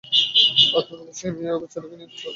[0.69, 2.29] আরে তাহলে সেই মেয়ে ওই বাচ্চাটাকে নিয়ে কী করবে?